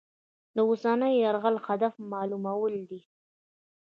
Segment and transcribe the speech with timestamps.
[0.55, 3.01] د اوسني یرغل هدف معلومول دي.